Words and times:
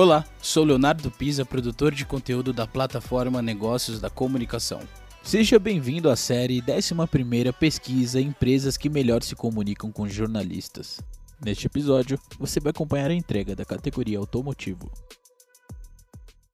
Olá, 0.00 0.24
sou 0.40 0.62
Leonardo 0.62 1.10
Pisa, 1.10 1.44
produtor 1.44 1.92
de 1.92 2.06
conteúdo 2.06 2.52
da 2.52 2.68
plataforma 2.68 3.42
Negócios 3.42 4.00
da 4.00 4.08
Comunicação. 4.08 4.78
Seja 5.24 5.58
bem-vindo 5.58 6.08
à 6.08 6.14
série 6.14 6.62
11ª 6.62 7.52
Pesquisa 7.52 8.20
Empresas 8.20 8.76
que 8.76 8.88
melhor 8.88 9.24
se 9.24 9.34
comunicam 9.34 9.90
com 9.90 10.08
jornalistas. 10.08 11.00
Neste 11.44 11.66
episódio, 11.66 12.16
você 12.38 12.60
vai 12.60 12.70
acompanhar 12.70 13.10
a 13.10 13.14
entrega 13.14 13.56
da 13.56 13.64
categoria 13.64 14.20
automotivo. 14.20 14.88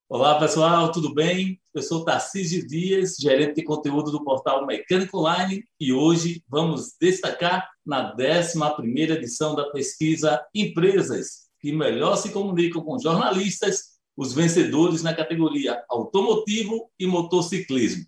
Olá 0.08 0.38
pessoal, 0.38 0.90
tudo 0.90 1.12
bem? 1.12 1.60
Eu 1.74 1.82
sou 1.82 2.02
Tarcísio 2.02 2.66
Dias, 2.66 3.16
gerente 3.20 3.56
de 3.56 3.64
conteúdo 3.64 4.10
do 4.10 4.24
portal 4.24 4.64
Mecânico 4.64 5.18
Online 5.18 5.62
e 5.78 5.92
hoje 5.92 6.42
vamos 6.48 6.94
destacar 6.98 7.68
na 7.84 8.16
11ª 8.16 9.10
edição 9.10 9.54
da 9.54 9.64
pesquisa 9.64 10.42
Empresas 10.54 11.43
que 11.64 11.72
melhor 11.72 12.16
se 12.16 12.28
comunicam 12.28 12.82
com 12.82 12.98
jornalistas, 12.98 13.94
os 14.14 14.34
vencedores 14.34 15.02
na 15.02 15.14
categoria 15.14 15.82
automotivo 15.88 16.90
e 16.98 17.06
motociclismo. 17.06 18.04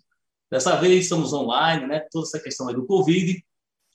Dessa 0.51 0.75
vez 0.75 1.05
estamos 1.05 1.33
online, 1.33 1.87
né? 1.87 2.05
Toda 2.11 2.27
essa 2.27 2.39
questão 2.39 2.67
aí 2.67 2.75
do 2.75 2.85
Covid, 2.85 3.43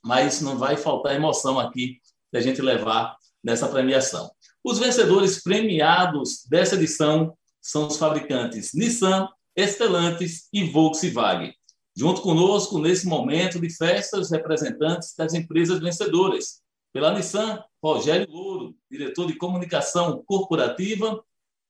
mas 0.04 0.40
não 0.40 0.58
vai 0.58 0.76
faltar 0.76 1.14
emoção 1.14 1.60
aqui 1.60 2.00
da 2.32 2.40
gente 2.40 2.60
levar 2.60 3.16
nessa 3.40 3.68
premiação. 3.68 4.32
Os 4.64 4.80
vencedores 4.80 5.40
premiados 5.40 6.44
dessa 6.50 6.74
edição 6.74 7.32
são 7.60 7.86
os 7.86 7.96
fabricantes 7.96 8.74
Nissan, 8.74 9.28
Stellantis 9.56 10.48
e 10.52 10.64
Volkswagen. 10.64 11.54
Junto 11.96 12.20
conosco, 12.20 12.80
nesse 12.80 13.06
momento 13.06 13.60
de 13.60 13.70
festa, 13.70 14.18
os 14.18 14.32
representantes 14.32 15.14
das 15.16 15.34
empresas 15.34 15.78
vencedoras, 15.78 16.60
pela 16.92 17.14
Nissan, 17.14 17.62
Rogério 17.82 18.30
Louro, 18.30 18.76
diretor 18.90 19.26
de 19.26 19.34
comunicação 19.34 20.22
corporativa. 20.24 21.22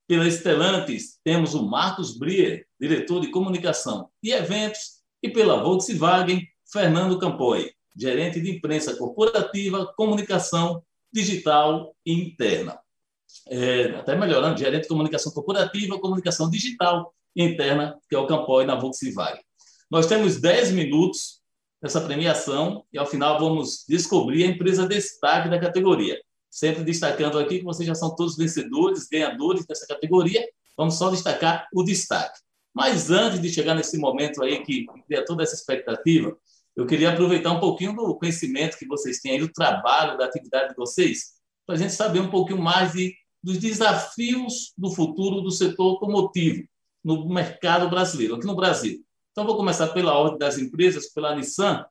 Pela 0.08 0.26
Estelantes, 0.26 1.18
temos 1.24 1.54
o 1.54 1.62
Marcos 1.62 2.18
Brier, 2.18 2.66
diretor 2.78 3.20
de 3.20 3.30
comunicação 3.30 4.10
e 4.22 4.32
eventos. 4.32 5.00
E 5.22 5.30
pela 5.30 5.62
Volkswagen, 5.62 6.46
Fernando 6.70 7.18
Campoy, 7.18 7.72
gerente 7.96 8.40
de 8.40 8.50
imprensa 8.50 8.96
corporativa, 8.96 9.92
comunicação 9.96 10.82
digital 11.12 11.94
e 12.04 12.12
interna. 12.12 12.78
É, 13.48 13.90
até 13.96 14.16
melhorando, 14.16 14.58
gerente 14.58 14.82
de 14.82 14.88
comunicação 14.88 15.32
corporativa, 15.32 15.98
comunicação 15.98 16.50
digital 16.50 17.14
e 17.36 17.44
interna, 17.44 17.98
que 18.08 18.16
é 18.16 18.18
o 18.18 18.26
Campoy 18.26 18.66
na 18.66 18.74
Volkswagen. 18.74 19.42
Nós 19.90 20.06
temos 20.06 20.40
10 20.40 20.72
minutos 20.72 21.41
essa 21.82 22.00
premiação 22.00 22.84
e, 22.92 22.98
ao 22.98 23.06
final, 23.06 23.38
vamos 23.38 23.84
descobrir 23.88 24.44
a 24.44 24.46
empresa 24.46 24.86
destaque 24.86 25.48
da 25.48 25.58
categoria. 25.58 26.20
Sempre 26.48 26.84
destacando 26.84 27.38
aqui 27.38 27.58
que 27.58 27.64
vocês 27.64 27.86
já 27.86 27.94
são 27.94 28.14
todos 28.14 28.36
vencedores, 28.36 29.08
ganhadores 29.10 29.66
dessa 29.66 29.86
categoria, 29.86 30.46
vamos 30.76 30.94
só 30.94 31.10
destacar 31.10 31.66
o 31.74 31.82
destaque. 31.82 32.38
Mas 32.74 33.10
antes 33.10 33.40
de 33.40 33.50
chegar 33.50 33.74
nesse 33.74 33.98
momento 33.98 34.42
aí 34.42 34.62
que 34.62 34.86
cria 35.06 35.24
toda 35.24 35.42
essa 35.42 35.54
expectativa, 35.54 36.36
eu 36.76 36.86
queria 36.86 37.10
aproveitar 37.10 37.52
um 37.52 37.60
pouquinho 37.60 37.94
do 37.94 38.16
conhecimento 38.16 38.78
que 38.78 38.86
vocês 38.86 39.20
têm 39.20 39.32
aí, 39.32 39.38
do 39.38 39.52
trabalho, 39.52 40.16
da 40.16 40.24
atividade 40.24 40.70
de 40.70 40.76
vocês, 40.76 41.32
para 41.66 41.74
a 41.74 41.78
gente 41.78 41.92
saber 41.92 42.20
um 42.20 42.30
pouquinho 42.30 42.62
mais 42.62 42.92
de, 42.92 43.14
dos 43.42 43.58
desafios 43.58 44.72
do 44.76 44.90
futuro 44.90 45.42
do 45.42 45.50
setor 45.50 45.90
automotivo 45.94 46.66
no 47.04 47.28
mercado 47.28 47.90
brasileiro, 47.90 48.36
aqui 48.36 48.46
no 48.46 48.56
Brasil. 48.56 49.04
Então, 49.32 49.46
vou 49.46 49.56
começar 49.56 49.88
pela 49.88 50.12
ordem 50.12 50.38
das 50.38 50.58
empresas, 50.58 51.10
pela 51.10 51.34
Nissan. 51.34 51.86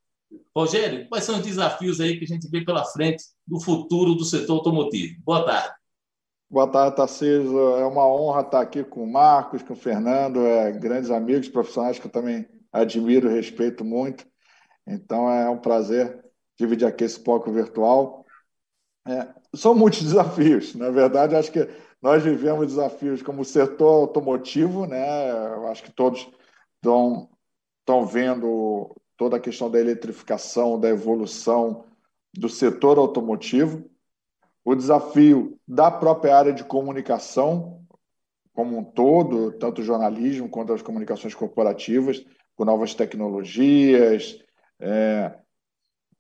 Rogério, 0.56 1.10
quais 1.10 1.24
são 1.24 1.38
os 1.38 1.42
desafios 1.42 2.00
aí 2.00 2.18
que 2.18 2.24
a 2.24 2.28
gente 2.28 2.48
vê 2.48 2.64
pela 2.64 2.86
frente 2.86 3.24
do 3.48 3.60
futuro 3.60 4.14
do 4.14 4.24
setor 4.24 4.58
automotivo? 4.58 5.20
Boa 5.24 5.44
tarde. 5.44 5.74
Boa 6.48 6.68
tarde, 6.68 6.98
Tarcísio. 6.98 7.78
É 7.78 7.86
uma 7.86 8.06
honra 8.06 8.42
estar 8.42 8.62
aqui 8.62 8.84
com 8.84 9.04
o 9.04 9.12
Marcos, 9.12 9.64
com 9.64 9.74
o 9.74 9.76
Fernando, 9.76 10.46
é, 10.46 10.72
grandes 10.72 11.10
amigos, 11.10 11.50
profissionais 11.50 11.98
que 11.98 12.06
eu 12.06 12.12
também 12.12 12.48
admiro 12.72 13.28
e 13.28 13.34
respeito 13.34 13.84
muito. 13.84 14.24
Então, 14.86 15.28
é 15.28 15.50
um 15.50 15.58
prazer 15.58 16.24
dividir 16.60 16.88
aqui 16.88 17.04
esse 17.04 17.20
pouco 17.20 17.52
virtual. 17.52 18.24
É, 19.08 19.30
são 19.56 19.74
muitos 19.74 20.04
desafios. 20.04 20.76
Na 20.76 20.92
verdade, 20.92 21.36
acho 21.36 21.52
que 21.52 21.68
nós 22.00 22.22
vivemos 22.22 22.68
desafios 22.68 23.24
como 23.24 23.42
o 23.42 23.46
setor 23.46 24.02
automotivo, 24.02 24.86
né? 24.86 25.32
Eu 25.56 25.68
acho 25.68 25.82
que 25.82 25.92
todos 25.92 26.30
estão 26.76 27.31
estão 27.82 28.06
vendo 28.06 28.96
toda 29.18 29.38
a 29.38 29.40
questão 29.40 29.70
da 29.70 29.80
eletrificação, 29.80 30.80
da 30.80 30.90
evolução 30.90 31.86
do 32.34 32.48
setor 32.48 32.98
automotivo, 32.98 33.90
o 34.64 34.76
desafio 34.76 35.60
da 35.68 35.92
própria 35.92 36.38
área 36.38 36.54
de 36.54 36.64
comunicação 36.64 37.82
como 38.54 38.78
um 38.78 38.84
todo, 38.84 39.52
tanto 39.54 39.82
o 39.82 39.84
jornalismo 39.84 40.50
quanto 40.50 40.74
as 40.74 40.82
comunicações 40.82 41.34
corporativas, 41.34 42.24
com 42.56 42.66
novas 42.66 42.94
tecnologias, 42.94 44.40
é, 44.80 45.34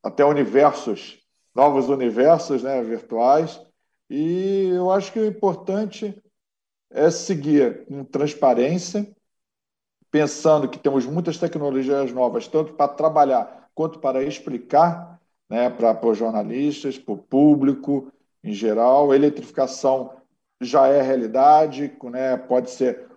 até 0.02 0.26
universos, 0.26 1.20
novos 1.54 1.90
universos 1.90 2.64
né, 2.64 2.82
virtuais. 2.82 3.62
E 4.10 4.70
eu 4.74 4.90
acho 4.92 5.12
que 5.12 5.20
o 5.20 5.26
importante 5.26 6.22
é 6.90 7.10
seguir 7.10 7.86
com 7.86 8.04
transparência, 8.04 9.14
pensando 10.12 10.68
que 10.68 10.78
temos 10.78 11.06
muitas 11.06 11.38
tecnologias 11.38 12.12
novas, 12.12 12.48
tanto 12.48 12.74
para 12.74 12.90
trabalhar 12.90 13.70
quanto 13.74 14.00
para 14.00 14.22
explicar 14.22 15.20
né, 15.50 15.70
para, 15.70 16.06
os 16.06 16.18
jornalistas, 16.18 16.98
para 16.98 17.14
o 17.14 17.18
público 17.18 18.12
em 18.44 18.54
geral. 18.54 19.12
A 19.12 19.16
eletrificação 19.16 20.14
já 20.60 20.88
é 20.88 21.02
realidade, 21.02 21.92
né, 22.04 22.38
pode 22.38 22.70
ser 22.72 23.08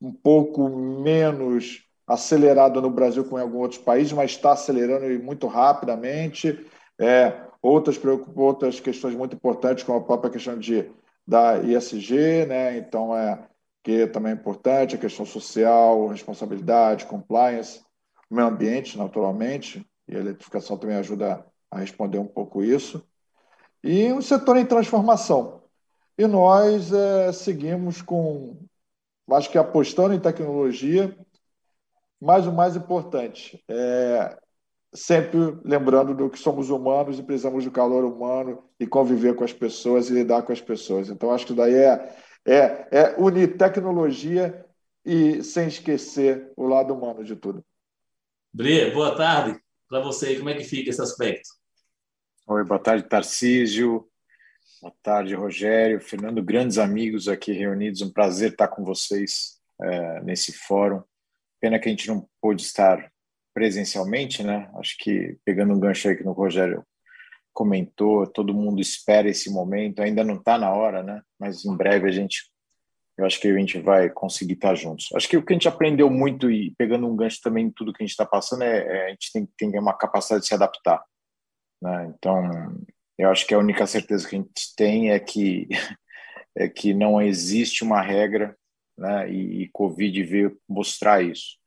um 0.00 0.12
pouco 0.12 0.68
menos 0.68 1.84
acelerada 2.06 2.80
no 2.80 2.90
Brasil 2.90 3.24
como 3.24 3.38
em 3.38 3.42
alguns 3.42 3.62
outros 3.62 3.80
países, 3.80 4.12
mas 4.12 4.32
está 4.32 4.52
acelerando 4.52 5.06
muito 5.22 5.46
rapidamente. 5.46 6.66
É, 6.98 7.40
outras, 7.62 7.98
outras 8.36 8.80
questões 8.80 9.14
muito 9.14 9.36
importantes, 9.36 9.84
como 9.84 9.98
a 9.98 10.04
própria 10.04 10.30
questão 10.30 10.58
de, 10.58 10.90
da 11.26 11.58
ISG, 11.58 12.46
né? 12.46 12.76
então 12.76 13.16
é, 13.16 13.38
que 13.82 14.06
também 14.06 14.32
é 14.32 14.34
importante, 14.34 14.94
a 14.94 14.98
questão 14.98 15.26
social, 15.26 16.08
responsabilidade, 16.08 17.06
compliance, 17.06 17.82
meio 18.30 18.48
ambiente, 18.48 18.96
naturalmente, 18.96 19.86
e 20.06 20.16
a 20.16 20.20
eletrificação 20.20 20.78
também 20.78 20.96
ajuda 20.96 21.44
a 21.70 21.78
responder 21.78 22.18
um 22.18 22.26
pouco 22.26 22.62
isso. 22.62 23.06
E 23.82 24.12
um 24.12 24.22
setor 24.22 24.56
em 24.56 24.64
transformação. 24.64 25.62
E 26.16 26.26
nós 26.26 26.92
é, 26.92 27.32
seguimos 27.32 28.00
com, 28.00 28.56
acho 29.32 29.50
que 29.50 29.58
apostando 29.58 30.14
em 30.14 30.20
tecnologia, 30.20 31.16
mas 32.20 32.46
o 32.46 32.52
mais 32.52 32.76
importante, 32.76 33.62
é, 33.68 34.38
sempre 34.94 35.58
lembrando 35.64 36.14
do 36.14 36.30
que 36.30 36.38
somos 36.38 36.70
humanos 36.70 37.18
e 37.18 37.22
precisamos 37.22 37.64
do 37.64 37.70
calor 37.70 38.04
humano 38.04 38.62
e 38.78 38.86
conviver 38.86 39.34
com 39.34 39.42
as 39.42 39.52
pessoas 39.52 40.08
e 40.08 40.12
lidar 40.12 40.42
com 40.42 40.52
as 40.52 40.60
pessoas. 40.60 41.08
Então, 41.08 41.32
acho 41.32 41.46
que 41.46 41.54
daí 41.54 41.74
é, 41.74 42.14
é, 42.46 42.88
é 42.90 43.14
unir 43.18 43.56
tecnologia 43.56 44.64
e 45.04 45.42
sem 45.42 45.68
esquecer 45.68 46.52
o 46.56 46.66
lado 46.66 46.94
humano 46.94 47.24
de 47.24 47.36
tudo. 47.36 47.64
Bre, 48.52 48.90
boa 48.90 49.16
tarde 49.16 49.60
para 49.88 50.00
você. 50.00 50.36
Como 50.36 50.48
é 50.50 50.54
que 50.54 50.64
fica 50.64 50.90
esse 50.90 51.00
aspecto? 51.00 51.48
Oi, 52.46 52.64
boa 52.64 52.80
tarde, 52.80 53.08
Tarcísio. 53.08 54.08
Boa 54.80 54.94
tarde, 55.02 55.34
Rogério, 55.34 56.00
Fernando, 56.00 56.42
grandes 56.42 56.76
amigos 56.78 57.28
aqui 57.28 57.52
reunidos. 57.52 58.02
Um 58.02 58.12
prazer 58.12 58.52
estar 58.52 58.68
com 58.68 58.84
vocês 58.84 59.60
é, 59.80 60.20
nesse 60.22 60.52
fórum. 60.52 61.02
Pena 61.60 61.78
que 61.78 61.88
a 61.88 61.90
gente 61.90 62.08
não 62.08 62.28
pôde 62.40 62.62
estar 62.62 63.10
presencialmente, 63.54 64.42
né? 64.42 64.70
Acho 64.76 64.96
que 64.98 65.38
pegando 65.44 65.72
um 65.72 65.78
gancho 65.78 66.08
aí 66.08 66.16
que 66.16 66.24
no 66.24 66.32
Rogério 66.32 66.84
comentou, 67.52 68.26
todo 68.26 68.54
mundo 68.54 68.80
espera 68.80 69.28
esse 69.28 69.50
momento, 69.50 70.00
ainda 70.00 70.24
não 70.24 70.36
está 70.36 70.58
na 70.58 70.72
hora, 70.72 71.02
né? 71.02 71.22
Mas 71.38 71.64
em 71.64 71.76
breve 71.76 72.08
a 72.08 72.12
gente, 72.12 72.50
eu 73.16 73.26
acho 73.26 73.40
que 73.40 73.48
a 73.48 73.56
gente 73.56 73.78
vai 73.78 74.08
conseguir 74.10 74.54
estar 74.54 74.70
tá 74.70 74.74
juntos. 74.74 75.08
Acho 75.14 75.28
que 75.28 75.36
o 75.36 75.44
que 75.44 75.52
a 75.52 75.56
gente 75.56 75.68
aprendeu 75.68 76.08
muito 76.08 76.50
e 76.50 76.74
pegando 76.76 77.06
um 77.06 77.16
gancho 77.16 77.40
também 77.42 77.66
em 77.66 77.70
tudo 77.70 77.92
que 77.92 78.02
a 78.02 78.06
gente 78.06 78.12
está 78.12 78.26
passando 78.26 78.62
é, 78.62 78.78
é, 78.78 79.06
a 79.06 79.10
gente 79.10 79.32
tem 79.32 79.46
que 79.46 79.52
ter 79.56 79.78
uma 79.78 79.96
capacidade 79.96 80.42
de 80.42 80.48
se 80.48 80.54
adaptar, 80.54 81.04
né? 81.80 82.12
Então, 82.14 82.50
eu 83.18 83.30
acho 83.30 83.46
que 83.46 83.54
a 83.54 83.58
única 83.58 83.86
certeza 83.86 84.28
que 84.28 84.36
a 84.36 84.38
gente 84.38 84.74
tem 84.76 85.10
é 85.10 85.20
que 85.20 85.68
é 86.56 86.68
que 86.68 86.92
não 86.92 87.20
existe 87.20 87.82
uma 87.82 88.00
regra, 88.00 88.56
né? 88.96 89.30
E, 89.30 89.62
e 89.62 89.68
Covid 89.68 90.22
veio 90.24 90.58
mostrar 90.68 91.22
isso. 91.22 91.60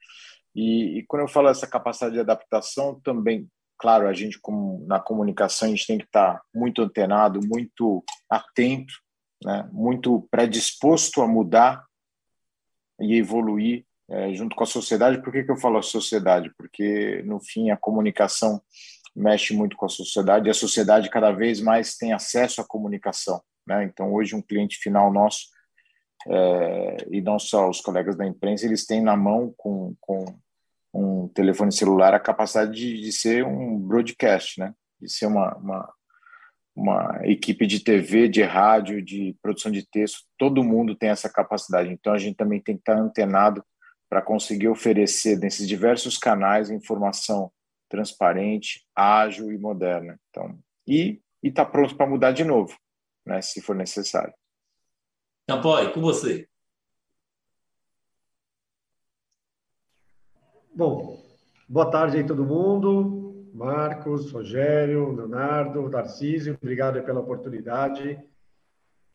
E, 0.55 0.99
e, 0.99 1.03
quando 1.03 1.23
eu 1.23 1.27
falo 1.27 1.49
essa 1.49 1.67
capacidade 1.67 2.13
de 2.13 2.21
adaptação, 2.21 2.99
também 3.01 3.49
claro, 3.77 4.07
a 4.07 4.13
gente 4.13 4.39
como 4.39 4.85
na 4.87 4.99
comunicação 4.99 5.67
a 5.67 5.71
gente 5.71 5.87
tem 5.87 5.97
que 5.97 6.05
estar 6.05 6.41
muito 6.53 6.81
antenado, 6.81 7.39
muito 7.45 8.03
atento, 8.29 8.93
né? 9.43 9.67
muito 9.71 10.27
predisposto 10.31 11.21
a 11.21 11.27
mudar 11.27 11.83
e 12.99 13.15
evoluir 13.15 13.85
é, 14.09 14.33
junto 14.33 14.55
com 14.55 14.63
a 14.63 14.67
sociedade. 14.67 15.21
Por 15.21 15.31
que, 15.31 15.43
que 15.43 15.51
eu 15.51 15.57
falo 15.57 15.77
a 15.77 15.83
sociedade? 15.83 16.51
Porque 16.57 17.21
no 17.25 17.39
fim 17.39 17.69
a 17.69 17.77
comunicação 17.77 18.61
mexe 19.15 19.53
muito 19.53 19.77
com 19.77 19.85
a 19.85 19.89
sociedade 19.89 20.47
e 20.47 20.51
a 20.51 20.53
sociedade 20.53 21.09
cada 21.09 21.31
vez 21.31 21.61
mais 21.61 21.95
tem 21.95 22.13
acesso 22.13 22.61
à 22.61 22.65
comunicação. 22.65 23.41
Né? 23.67 23.83
Então 23.85 24.13
hoje 24.13 24.35
um 24.35 24.41
cliente 24.41 24.77
final 24.77 25.11
nosso 25.11 25.47
é, 26.27 26.97
e 27.11 27.21
não 27.21 27.37
só 27.37 27.69
os 27.69 27.81
colegas 27.81 28.15
da 28.15 28.25
imprensa, 28.25 28.65
eles 28.65 28.85
têm 28.85 29.01
na 29.01 29.15
mão 29.15 29.53
com, 29.57 29.95
com 29.99 30.25
um 30.95 31.27
telefone 31.27 31.71
celular 31.71 32.13
a 32.13 32.19
capacidade 32.19 32.71
de, 32.71 33.01
de 33.01 33.11
ser 33.11 33.45
um 33.45 33.77
broadcast, 33.77 34.59
né? 34.59 34.73
de 34.99 35.11
ser 35.11 35.25
uma, 35.25 35.55
uma, 35.57 35.93
uma 36.75 37.19
equipe 37.23 37.67
de 37.67 37.81
TV, 37.81 38.29
de 38.29 38.41
rádio, 38.41 39.03
de 39.03 39.35
produção 39.41 39.71
de 39.71 39.85
texto, 39.89 40.19
todo 40.37 40.63
mundo 40.63 40.95
tem 40.95 41.09
essa 41.09 41.29
capacidade. 41.29 41.91
Então 41.91 42.13
a 42.13 42.17
gente 42.17 42.35
também 42.35 42.61
tem 42.61 42.75
que 42.75 42.81
estar 42.81 42.97
antenado 42.97 43.63
para 44.09 44.21
conseguir 44.21 44.69
oferecer 44.69 45.37
nesses 45.37 45.67
diversos 45.67 46.17
canais 46.17 46.69
informação 46.69 47.51
transparente, 47.89 48.85
ágil 48.95 49.51
e 49.51 49.57
moderna. 49.57 50.19
Então, 50.29 50.57
e 50.87 51.21
está 51.43 51.65
pronto 51.65 51.95
para 51.95 52.07
mudar 52.07 52.31
de 52.31 52.43
novo, 52.43 52.75
né, 53.25 53.41
se 53.41 53.61
for 53.61 53.75
necessário. 53.75 54.33
Campoy, 55.47 55.91
com 55.93 56.01
você. 56.01 56.47
Bom, 60.77 61.23
boa 61.69 61.89
tarde 61.89 62.17
aí 62.17 62.25
todo 62.25 62.43
mundo. 62.43 63.49
Marcos, 63.53 64.29
Rogério, 64.29 65.09
Leonardo, 65.13 65.87
Darcísio, 65.87 66.57
obrigado 66.61 67.01
pela 67.01 67.21
oportunidade. 67.21 68.19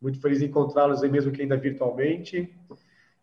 Muito 0.00 0.18
feliz 0.22 0.40
em 0.40 0.46
encontrá-los 0.46 1.02
aí 1.02 1.10
mesmo 1.10 1.30
que 1.30 1.42
ainda 1.42 1.58
virtualmente. 1.58 2.50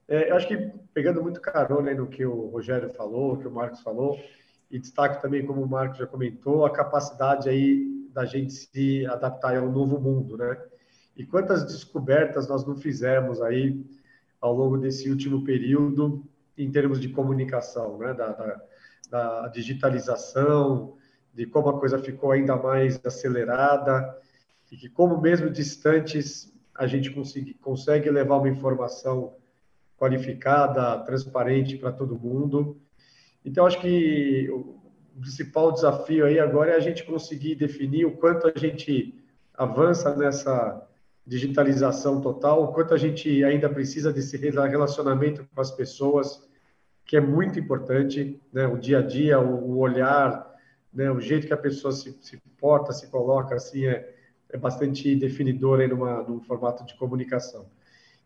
É, 0.08 0.30
acho 0.30 0.48
que 0.48 0.56
pegando 0.94 1.24
muito 1.24 1.42
carona 1.42 1.92
no 1.96 2.06
que 2.06 2.24
o 2.28 2.46
Rogério 2.50 2.92
falou, 2.92 3.38
que 3.38 3.48
o 3.48 3.52
Marcos 3.52 3.82
falou, 3.82 4.20
e 4.70 4.78
destaco 4.78 5.20
também, 5.20 5.44
como 5.44 5.64
o 5.64 5.68
Marcos 5.68 5.98
já 5.98 6.06
comentou, 6.06 6.64
a 6.64 6.70
capacidade 6.70 7.50
aí 7.50 8.08
da 8.14 8.24
gente 8.24 8.54
se 8.54 9.04
adaptar 9.08 9.58
ao 9.58 9.72
novo 9.72 10.00
mundo, 10.00 10.38
né? 10.38 10.56
E 11.18 11.26
quantas 11.26 11.64
descobertas 11.64 12.48
nós 12.48 12.64
não 12.68 12.78
fizemos 12.78 13.42
aí 13.42 13.84
ao 14.40 14.54
longo 14.54 14.78
desse 14.78 15.10
último 15.10 15.44
período 15.44 16.24
em 16.58 16.72
termos 16.72 17.00
de 17.00 17.10
comunicação, 17.10 17.98
né? 17.98 18.14
Da, 18.14 18.32
da, 18.32 18.62
da 19.10 19.48
digitalização, 19.50 20.96
de 21.34 21.46
como 21.46 21.70
a 21.70 21.80
coisa 21.80 22.00
ficou 22.00 22.32
ainda 22.32 22.56
mais 22.56 23.00
acelerada 23.06 24.18
e 24.72 24.76
que 24.76 24.90
como 24.90 25.22
mesmo 25.22 25.50
distantes 25.50 26.54
a 26.76 26.88
gente 26.88 27.12
consegue, 27.12 27.54
consegue 27.56 28.10
levar 28.10 28.38
uma 28.38 28.50
informação 28.50 29.36
qualificada, 29.98 31.00
transparente 31.06 31.78
para 31.78 31.92
todo 31.92 32.20
mundo. 32.20 32.80
Então 33.44 33.66
acho 33.66 33.80
que 33.80 34.50
o 34.52 34.80
principal 35.20 35.72
desafio 35.72 36.26
aí 36.26 36.40
agora 36.40 36.72
é 36.72 36.76
a 36.76 36.80
gente 36.80 37.04
conseguir 37.04 37.56
definir 37.56 38.06
o 38.06 38.18
quanto 38.18 38.48
a 38.48 38.60
gente 38.60 39.16
avança 39.54 40.16
nessa 40.16 40.88
digitalização 41.26 42.22
total, 42.22 42.64
o 42.64 42.74
quanto 42.74 42.94
a 42.94 42.98
gente 42.98 43.44
ainda 43.44 43.70
precisa 43.70 44.14
desse 44.14 44.38
relacionamento 44.38 45.46
com 45.54 45.60
as 45.60 45.72
pessoas, 45.72 46.47
que 47.08 47.16
é 47.16 47.22
muito 47.22 47.58
importante, 47.58 48.40
né? 48.52 48.68
o 48.68 48.78
dia 48.78 49.00
a 49.00 49.02
dia, 49.02 49.40
o, 49.40 49.78
olhar, 49.78 50.46
né? 50.94 51.10
o 51.10 51.22
jeito 51.22 51.48
que 51.48 51.54
a 51.54 51.58
pessoa 51.58 51.94
se, 51.94 52.18
se 52.20 52.38
porta, 52.60 52.92
se 52.92 53.08
coloca, 53.08 53.56
assim, 53.56 53.86
é, 53.86 54.14
é 54.50 54.58
bastante 54.58 55.16
definidor 55.16 55.80
aí 55.80 55.88
numa, 55.88 56.22
num 56.24 56.42
formato 56.42 56.86
de 56.86 56.96
comunicação. 56.96 57.66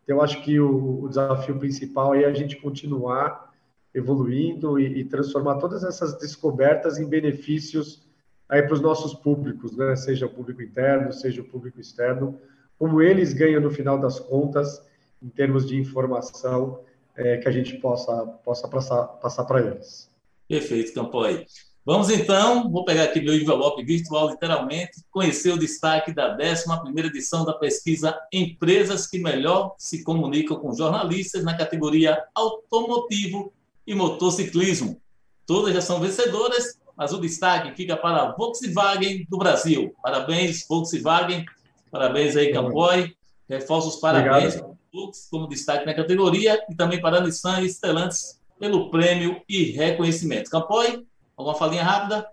Então, 0.02 0.16
eu 0.16 0.22
acho 0.22 0.42
que 0.42 0.58
o, 0.58 1.04
o 1.04 1.08
desafio 1.08 1.56
principal 1.60 2.12
é 2.12 2.24
a 2.24 2.34
gente 2.34 2.56
continuar 2.56 3.52
evoluindo 3.94 4.80
e, 4.80 4.98
e 4.98 5.04
transformar 5.04 5.58
todas 5.58 5.84
essas 5.84 6.18
descobertas 6.18 6.98
em 6.98 7.06
benefícios 7.06 8.02
aí 8.48 8.62
para 8.62 8.74
os 8.74 8.80
nossos 8.80 9.14
públicos, 9.14 9.76
né? 9.76 9.94
seja 9.94 10.26
o 10.26 10.30
público 10.30 10.60
interno, 10.60 11.12
seja 11.12 11.40
o 11.40 11.44
público 11.44 11.80
externo, 11.80 12.36
como 12.76 13.00
eles 13.00 13.32
ganham 13.32 13.60
no 13.60 13.70
final 13.70 13.96
das 13.96 14.18
contas 14.18 14.84
em 15.22 15.28
termos 15.28 15.68
de 15.68 15.78
informação 15.78 16.80
é, 17.16 17.38
que 17.38 17.48
a 17.48 17.52
gente 17.52 17.76
possa, 17.78 18.26
possa 18.44 18.68
passar, 18.68 19.04
passar 19.04 19.44
para 19.44 19.60
eles. 19.60 20.10
Perfeito, 20.48 20.92
Campoy. 20.92 21.46
Vamos 21.84 22.10
então, 22.10 22.70
vou 22.70 22.84
pegar 22.84 23.04
aqui 23.04 23.20
meu 23.20 23.34
envelope 23.34 23.82
virtual, 23.82 24.30
literalmente, 24.30 25.02
conhecer 25.10 25.50
o 25.50 25.58
destaque 25.58 26.12
da 26.12 26.36
11ª 26.36 27.06
edição 27.06 27.44
da 27.44 27.54
pesquisa 27.54 28.16
Empresas 28.32 29.06
que 29.08 29.18
Melhor 29.18 29.74
se 29.78 30.04
Comunicam 30.04 30.58
com 30.58 30.72
Jornalistas 30.72 31.42
na 31.42 31.56
categoria 31.56 32.22
Automotivo 32.34 33.52
e 33.84 33.96
Motociclismo. 33.96 35.00
Todas 35.44 35.74
já 35.74 35.80
são 35.80 35.98
vencedoras, 35.98 36.78
mas 36.96 37.12
o 37.12 37.20
destaque 37.20 37.74
fica 37.74 37.96
para 37.96 38.22
a 38.22 38.32
Volkswagen 38.32 39.26
do 39.28 39.36
Brasil. 39.36 39.92
Parabéns, 40.02 40.64
Volkswagen 40.68 41.44
Parabéns 41.92 42.34
aí, 42.36 42.50
Campoy. 42.50 43.14
Reforço 43.48 43.88
os 43.88 43.96
parabéns 43.96 44.56
para 44.56 44.72
como 45.30 45.48
destaque 45.48 45.86
na 45.86 45.94
categoria 45.94 46.62
e 46.68 46.74
também 46.74 47.00
para 47.00 47.16
a 47.16 47.20
Nissan 47.20 47.62
e 47.62 47.68
Stellantis 47.68 48.40
pelo 48.58 48.90
prêmio 48.90 49.40
e 49.48 49.72
reconhecimento. 49.72 50.50
Campoy, 50.50 51.06
alguma 51.36 51.56
falinha 51.56 51.82
rápida? 51.82 52.26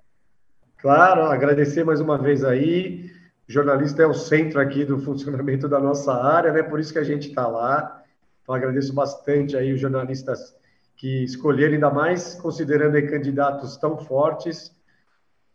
Claro, 0.78 1.24
agradecer 1.24 1.84
mais 1.84 2.00
uma 2.00 2.18
vez 2.18 2.44
aí. 2.44 3.10
O 3.48 3.52
jornalista 3.52 4.04
é 4.04 4.06
o 4.06 4.14
centro 4.14 4.62
aqui 4.62 4.86
do 4.86 5.00
funcionamento 5.00 5.68
da 5.68 5.80
nossa 5.80 6.14
área, 6.14 6.54
né? 6.54 6.62
Por 6.62 6.80
isso 6.80 6.94
que 6.94 7.00
a 7.00 7.04
gente 7.04 7.30
está 7.30 7.48
lá. 7.48 8.04
Então, 8.44 8.54
agradeço 8.54 8.94
bastante 8.94 9.58
aí 9.58 9.74
os 9.74 9.82
jornalistas 9.82 10.56
que 10.96 11.24
escolheram, 11.24 11.74
ainda 11.74 11.90
mais 11.90 12.36
considerando 12.36 12.96
aí 12.96 13.08
candidatos 13.08 13.76
tão 13.78 13.98
fortes. 13.98 14.72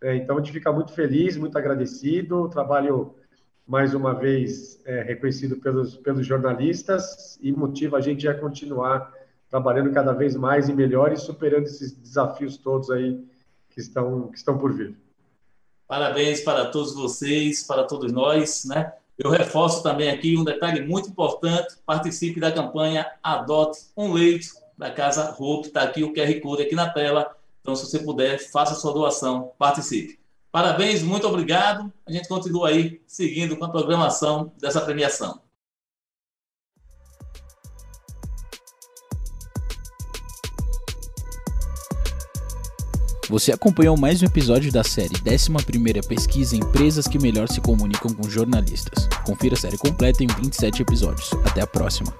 É, 0.02 0.16
então, 0.16 0.36
a 0.36 0.40
gente 0.40 0.52
fica 0.52 0.72
muito 0.72 0.92
feliz, 0.92 1.36
muito 1.36 1.56
agradecido. 1.56 2.42
O 2.42 2.48
trabalho 2.48 3.14
mais 3.66 3.94
uma 3.94 4.14
vez 4.14 4.80
é, 4.84 5.02
reconhecido 5.02 5.56
pelos, 5.56 5.96
pelos 5.96 6.26
jornalistas 6.26 7.38
e 7.40 7.50
motiva 7.50 7.96
a 7.96 8.00
gente 8.00 8.28
a 8.28 8.34
continuar 8.34 9.12
trabalhando 9.48 9.92
cada 9.92 10.12
vez 10.12 10.34
mais 10.34 10.68
e 10.68 10.74
melhor 10.74 11.12
e 11.12 11.16
superando 11.16 11.64
esses 11.66 11.92
desafios 11.92 12.56
todos 12.56 12.90
aí 12.90 13.24
que 13.70 13.80
estão, 13.80 14.28
que 14.28 14.36
estão 14.36 14.58
por 14.58 14.72
vir. 14.72 14.96
Parabéns 15.86 16.40
para 16.40 16.66
todos 16.66 16.94
vocês, 16.94 17.62
para 17.62 17.84
todos 17.84 18.10
nós, 18.12 18.64
né? 18.64 18.92
Eu 19.16 19.30
reforço 19.30 19.82
também 19.82 20.10
aqui 20.10 20.36
um 20.36 20.44
detalhe 20.44 20.84
muito 20.84 21.08
importante: 21.08 21.76
participe 21.86 22.40
da 22.40 22.50
campanha 22.50 23.06
Adote 23.22 23.78
um 23.96 24.12
Leito 24.12 24.48
da 24.76 24.90
Casa 24.90 25.36
Hope. 25.38 25.68
Está 25.68 25.82
aqui 25.82 26.02
o 26.02 26.12
QR 26.12 26.40
Code 26.40 26.62
aqui 26.62 26.74
na 26.74 26.90
tela. 26.90 27.34
Então, 27.60 27.76
se 27.76 27.86
você 27.86 28.00
puder, 28.00 28.38
faça 28.38 28.74
sua 28.74 28.92
doação, 28.92 29.52
participe. 29.58 30.18
Parabéns, 30.54 31.02
muito 31.02 31.26
obrigado. 31.26 31.92
A 32.06 32.12
gente 32.12 32.28
continua 32.28 32.68
aí 32.68 33.02
seguindo 33.08 33.56
com 33.56 33.64
a 33.64 33.68
programação 33.68 34.52
dessa 34.60 34.80
premiação. 34.80 35.40
Você 43.28 43.50
acompanhou 43.50 43.96
mais 43.96 44.22
um 44.22 44.26
episódio 44.26 44.70
da 44.70 44.84
série 44.84 45.16
11ª 45.16 46.06
Pesquisa 46.06 46.54
Empresas 46.54 47.08
que 47.08 47.18
Melhor 47.18 47.48
se 47.48 47.60
Comunicam 47.60 48.14
com 48.14 48.30
Jornalistas. 48.30 49.08
Confira 49.26 49.56
a 49.56 49.58
série 49.58 49.76
completa 49.76 50.22
em 50.22 50.28
27 50.28 50.82
episódios. 50.82 51.32
Até 51.44 51.62
a 51.62 51.66
próxima. 51.66 52.14